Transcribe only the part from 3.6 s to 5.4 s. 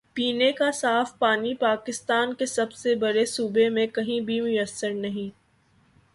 میں کہیں بھی میسر نہیں۔